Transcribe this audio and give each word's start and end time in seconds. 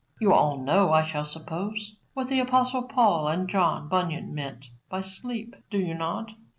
You 0.19 0.33
all 0.33 0.57
know, 0.57 0.91
I 0.91 1.05
shall 1.05 1.25
suppose, 1.25 1.95
what 2.15 2.25
the 2.25 2.39
apostle 2.39 2.81
Paul 2.81 3.27
and 3.27 3.47
John 3.47 3.87
Bunyan 3.87 4.33
mean 4.33 4.57
by 4.89 5.01
sleep, 5.01 5.55
do 5.69 5.77
you 5.77 5.93
not? 5.93 6.31